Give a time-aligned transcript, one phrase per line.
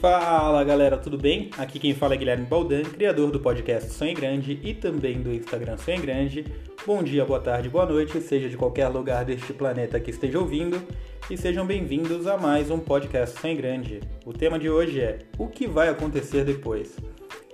[0.00, 1.50] Fala galera, tudo bem?
[1.58, 5.76] Aqui quem fala é Guilherme Baldan, criador do podcast Sonho Grande e também do Instagram
[5.76, 6.42] Sonho Grande.
[6.86, 10.82] Bom dia, boa tarde, boa noite, seja de qualquer lugar deste planeta que esteja ouvindo
[11.30, 14.00] e sejam bem-vindos a mais um podcast Sonho Grande.
[14.24, 16.96] O tema de hoje é: O que vai acontecer depois?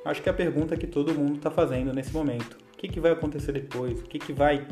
[0.04, 2.56] Acho que é a pergunta que todo mundo está fazendo nesse momento.
[2.74, 3.98] O que, que vai acontecer depois?
[3.98, 4.64] O que, que vai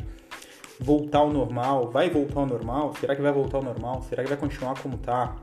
[0.79, 1.91] voltar ao normal?
[1.91, 2.93] Vai voltar ao normal?
[3.01, 4.01] Será que vai voltar ao normal?
[4.03, 5.35] Será que vai continuar como está?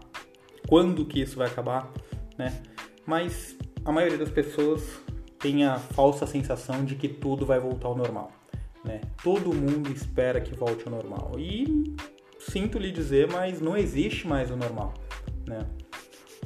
[0.66, 1.92] Quando que isso vai acabar?
[2.38, 2.62] Né?
[3.06, 4.82] Mas a maioria das pessoas
[5.38, 8.30] tem a falsa sensação de que tudo vai voltar ao normal,
[8.84, 9.00] né?
[9.22, 11.94] Todo mundo espera que volte ao normal e
[12.38, 14.94] sinto lhe dizer, mas não existe mais o normal,
[15.46, 15.66] né?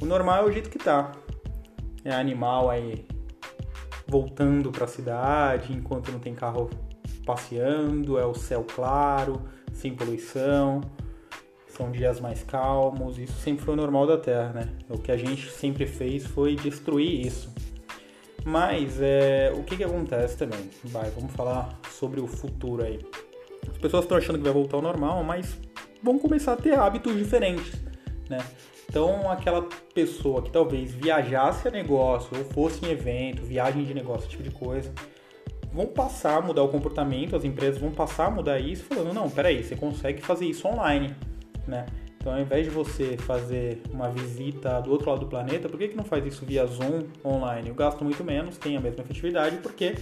[0.01, 1.11] O normal é o jeito que tá.
[2.03, 3.05] É animal aí
[4.07, 6.69] voltando para a cidade enquanto não tem carro
[7.25, 9.41] passeando, é o céu claro,
[9.73, 10.81] sem poluição,
[11.77, 14.69] são dias mais calmos, isso sempre foi o normal da Terra, né?
[14.89, 17.53] O que a gente sempre fez foi destruir isso.
[18.43, 20.71] Mas é, o que, que acontece também?
[20.85, 22.99] Vai, vamos falar sobre o futuro aí.
[23.69, 25.55] As pessoas estão achando que vai voltar ao normal, mas
[26.01, 27.73] vão começar a ter hábitos diferentes,
[28.27, 28.39] né?
[28.89, 34.21] Então, aquela pessoa que talvez viajasse a negócio ou fosse em evento, viagem de negócio,
[34.21, 34.91] esse tipo de coisa,
[35.71, 39.29] vão passar a mudar o comportamento, as empresas vão passar a mudar isso, falando: não,
[39.29, 41.13] peraí, você consegue fazer isso online
[41.67, 41.85] né?
[42.19, 45.89] Então, ao invés de você fazer uma visita do outro lado do planeta, por que,
[45.89, 47.69] que não faz isso via Zoom online?
[47.69, 49.95] Eu gasto muito menos, tem a mesma efetividade, porque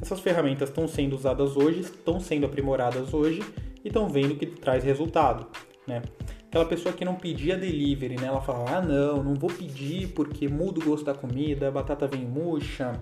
[0.00, 3.42] essas ferramentas estão sendo usadas hoje, estão sendo aprimoradas hoje
[3.84, 5.46] e estão vendo que traz resultado,
[5.86, 6.02] né?
[6.48, 8.26] Aquela pessoa que não pedia delivery, né?
[8.26, 12.08] Ela fala, ah, não, não vou pedir porque muda o gosto da comida, a batata
[12.08, 13.00] vem murcha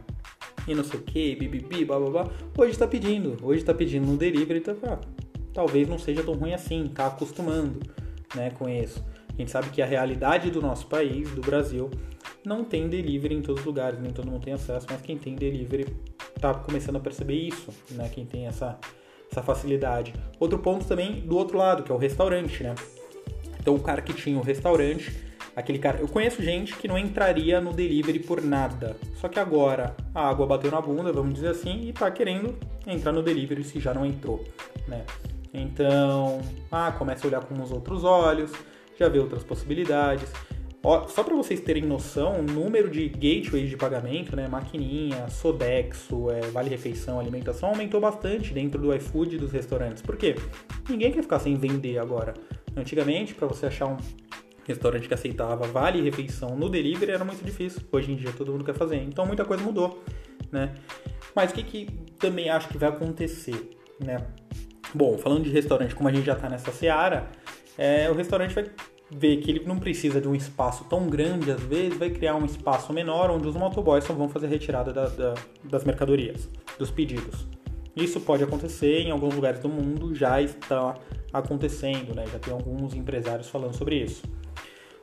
[0.67, 2.31] e não sei o que, bibibi, blá blá blá.
[2.59, 4.99] Hoje está pedindo, hoje está pedindo no delivery, tá, ah,
[5.55, 7.81] talvez não seja tão ruim assim, tá acostumando
[8.35, 9.05] né, isso.
[9.29, 11.91] A gente sabe que a realidade do nosso país, do Brasil,
[12.45, 15.35] não tem delivery em todos os lugares, nem todo mundo tem acesso, mas quem tem
[15.35, 15.87] delivery
[16.35, 18.09] está começando a perceber isso, né?
[18.13, 18.79] Quem tem essa,
[19.31, 20.13] essa facilidade.
[20.41, 22.75] Outro ponto também do outro lado, que é o restaurante, né?
[23.61, 25.13] Então o cara que tinha o restaurante,
[25.55, 28.97] aquele cara, eu conheço gente que não entraria no delivery por nada.
[29.21, 33.13] Só que agora a água bateu na bunda, vamos dizer assim, e tá querendo entrar
[33.13, 34.45] no delivery se já não entrou,
[34.87, 35.05] né?
[35.59, 38.53] Então, ah, começa a olhar com os outros olhos,
[38.99, 40.31] já vê outras possibilidades.
[40.83, 46.31] Ó, só para vocês terem noção, o número de gateways de pagamento, né, maquininha, Sodexo,
[46.31, 50.03] é, Vale Refeição, alimentação, aumentou bastante dentro do iFood e dos restaurantes.
[50.03, 50.37] Por quê?
[50.89, 52.35] Ninguém quer ficar sem vender agora.
[52.77, 53.97] Antigamente, para você achar um
[54.69, 57.83] restaurante que aceitava Vale Refeição no delivery era muito difícil.
[57.91, 59.03] Hoje em dia todo mundo quer fazer.
[59.03, 60.03] Então muita coisa mudou,
[60.53, 60.75] né?
[61.35, 61.87] Mas o que, que
[62.19, 64.27] também acho que vai acontecer, né?
[64.95, 67.29] Bom, falando de restaurante, como a gente já está nessa seara,
[67.77, 68.67] é, o restaurante vai
[69.11, 72.45] ver que ele não precisa de um espaço tão grande, às vezes, vai criar um
[72.45, 75.35] espaço menor onde os motoboys só vão fazer retirada da, da,
[75.65, 76.49] das mercadorias,
[76.79, 77.47] dos pedidos.
[77.97, 80.97] Isso pode acontecer em alguns lugares do mundo, já está
[81.33, 82.25] acontecendo, né?
[82.31, 84.23] já tem alguns empresários falando sobre isso.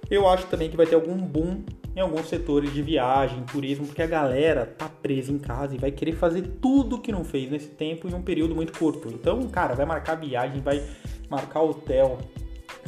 [0.09, 1.63] Eu acho também que vai ter algum boom
[1.95, 5.91] em alguns setores de viagem, turismo, porque a galera tá presa em casa e vai
[5.91, 9.07] querer fazer tudo que não fez nesse tempo em um período muito curto.
[9.07, 10.83] Então, cara, vai marcar viagem, vai
[11.29, 12.17] marcar hotel,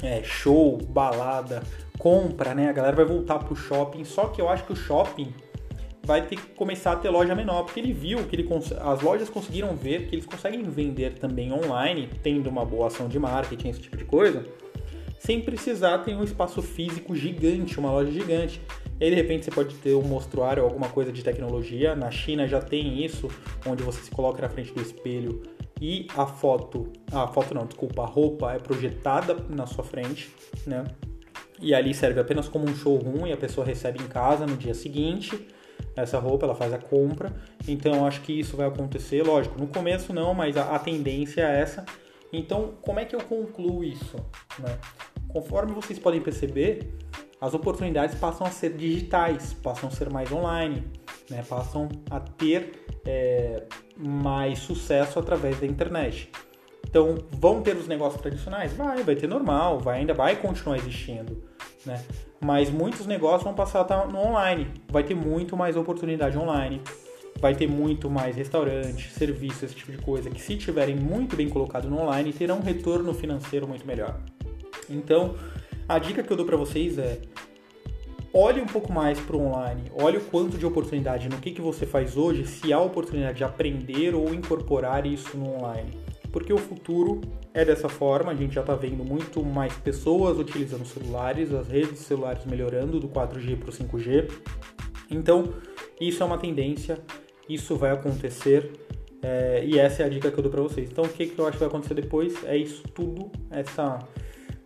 [0.04, 1.64] é, show, balada,
[1.98, 2.70] compra, né?
[2.70, 4.04] A galera vai voltar pro shopping.
[4.04, 5.34] Só que eu acho que o shopping
[6.04, 8.48] vai ter que começar a ter loja menor, porque ele viu que ele
[8.82, 13.18] as lojas conseguiram ver que eles conseguem vender também online, tendo uma boa ação de
[13.18, 14.44] marketing, esse tipo de coisa
[15.28, 18.62] sem precisar ter um espaço físico gigante, uma loja gigante.
[18.98, 21.94] E aí, de repente, você pode ter um mostruário ou alguma coisa de tecnologia.
[21.98, 23.28] Na China já tem isso,
[23.66, 25.44] onde você se coloca na frente do espelho
[25.82, 30.34] e a foto, a foto não, desculpa, a roupa é projetada na sua frente,
[30.66, 30.86] né?
[31.60, 34.74] E ali serve apenas como um showroom e a pessoa recebe em casa no dia
[34.74, 35.46] seguinte
[35.94, 37.34] essa roupa, ela faz a compra.
[37.68, 41.60] Então, acho que isso vai acontecer, lógico, no começo não, mas a, a tendência é
[41.60, 41.86] essa.
[42.32, 44.16] Então, como é que eu concluo isso?
[44.60, 44.78] Né?
[45.30, 46.94] Conforme vocês podem perceber,
[47.40, 50.88] as oportunidades passam a ser digitais, passam a ser mais online,
[51.30, 51.44] né?
[51.48, 53.64] passam a ter é,
[53.98, 56.32] mais sucesso através da internet.
[56.90, 58.74] Então, vão ter os negócios tradicionais?
[58.74, 61.44] Vai, vai ter normal, vai, ainda vai continuar existindo,
[61.86, 62.02] né?
[62.40, 64.72] Mas muitos negócios vão passar a estar no online.
[64.90, 66.82] Vai ter muito mais oportunidade online
[67.40, 71.50] vai ter muito mais restaurante, serviço, esse tipo de coisa, que se tiverem muito bem
[71.50, 74.20] colocado no online, terão um retorno financeiro muito melhor.
[74.90, 75.36] Então,
[75.88, 77.20] a dica que eu dou para vocês é
[78.34, 81.62] olhe um pouco mais para o online, olhe o quanto de oportunidade no que, que
[81.62, 85.92] você faz hoje, se há oportunidade de aprender ou incorporar isso no online.
[86.32, 88.32] porque o futuro é dessa forma.
[88.32, 93.08] A gente já está vendo muito mais pessoas utilizando celulares, as redes celulares melhorando do
[93.08, 94.30] 4G para o 5G.
[95.10, 95.46] Então,
[96.00, 97.00] isso é uma tendência,
[97.50, 98.72] isso vai acontecer
[99.22, 100.90] é, e essa é a dica que eu dou para vocês.
[100.92, 104.00] Então, o que, que eu acho que vai acontecer depois é isso tudo, essa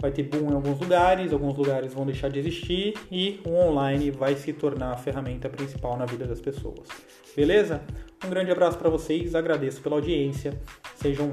[0.01, 4.09] vai ter boom em alguns lugares, alguns lugares vão deixar de existir e o online
[4.09, 6.88] vai se tornar a ferramenta principal na vida das pessoas.
[7.36, 7.81] Beleza?
[8.25, 10.59] Um grande abraço para vocês, agradeço pela audiência,
[10.95, 11.31] sejam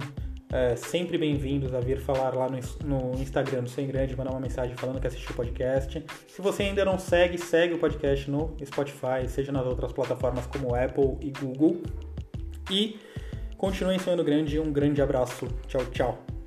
[0.53, 2.59] é, sempre bem-vindos a vir falar lá no,
[3.13, 6.05] no Instagram do Sem Grande, mandar uma mensagem falando que assistiu o podcast.
[6.27, 10.75] Se você ainda não segue, segue o podcast no Spotify, seja nas outras plataformas como
[10.75, 11.83] Apple e Google.
[12.71, 12.99] E
[13.59, 15.47] continuem sonhando grande, um grande abraço.
[15.67, 16.38] Tchau, tchau.